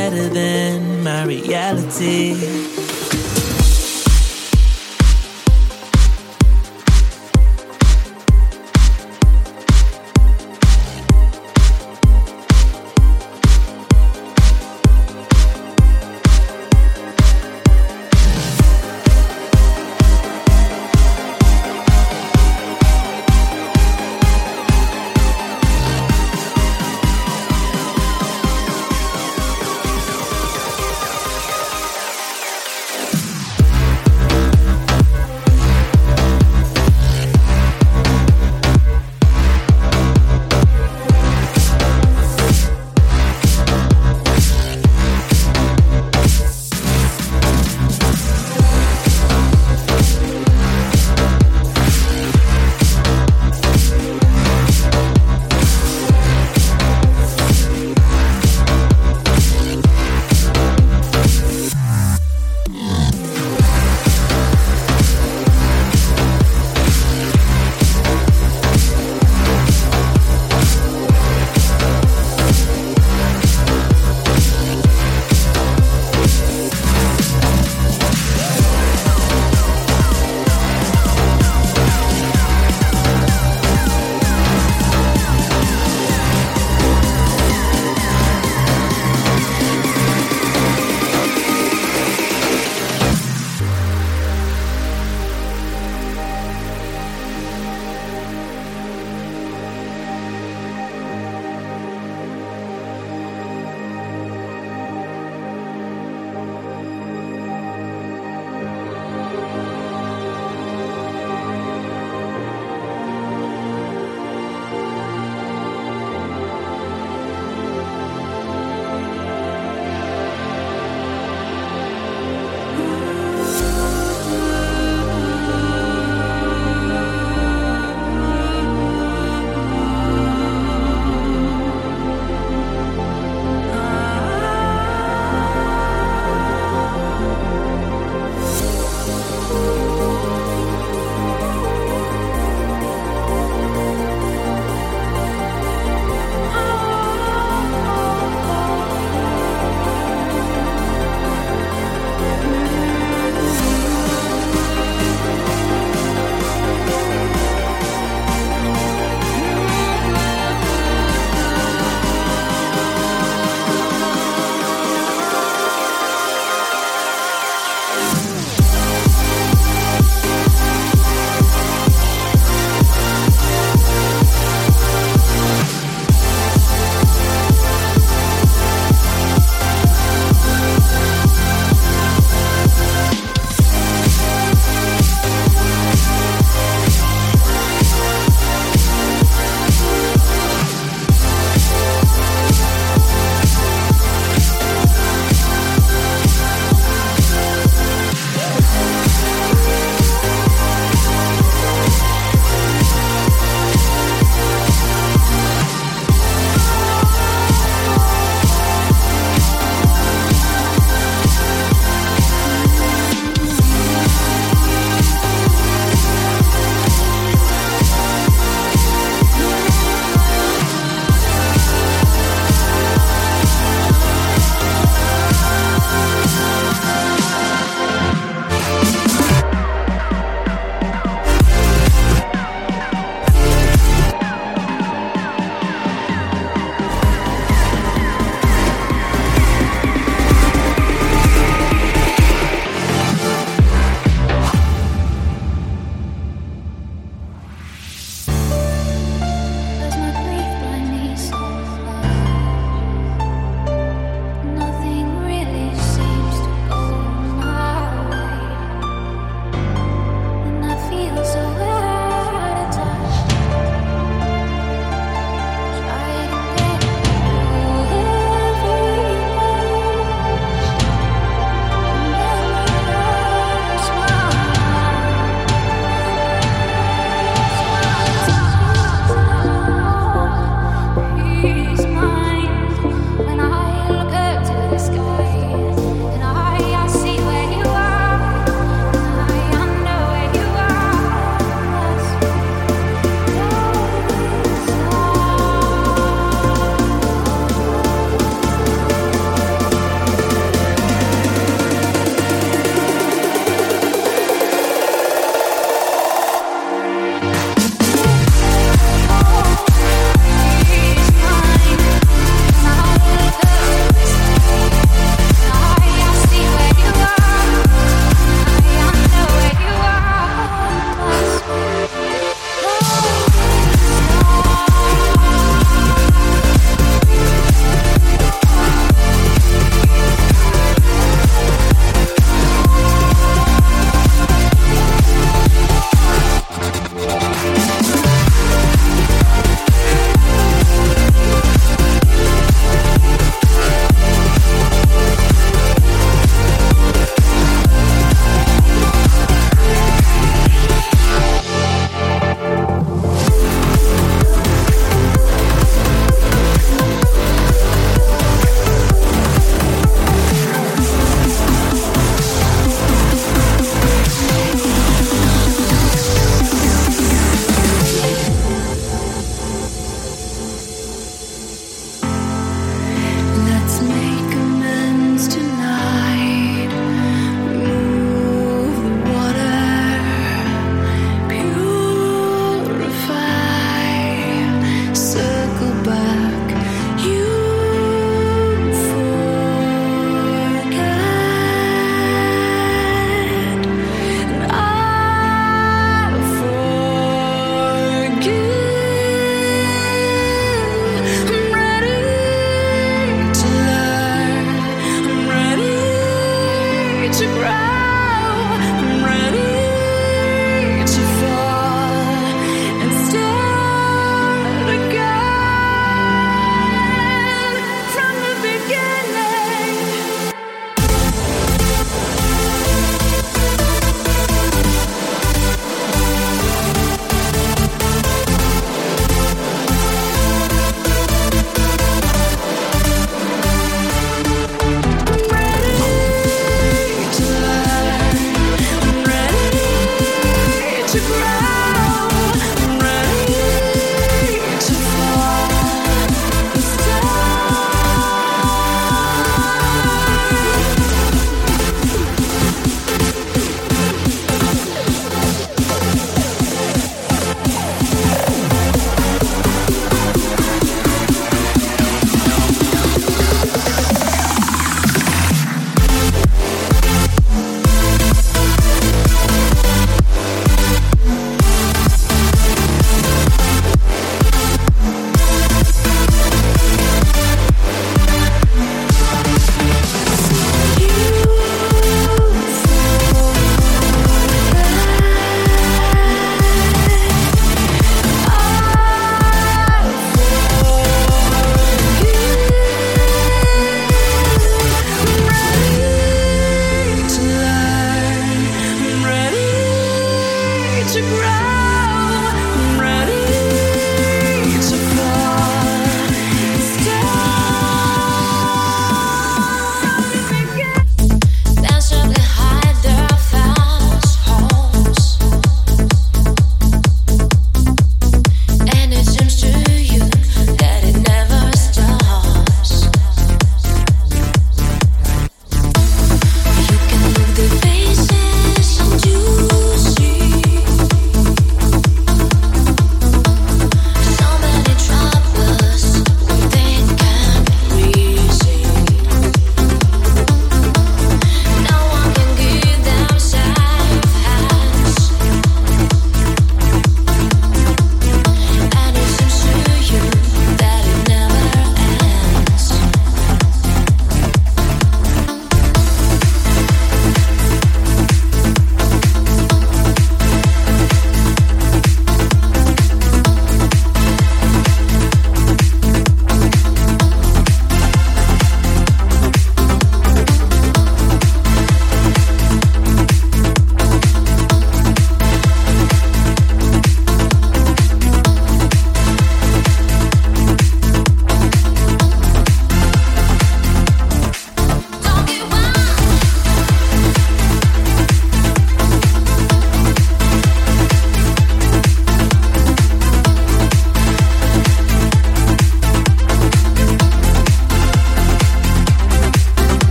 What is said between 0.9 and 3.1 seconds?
my reality.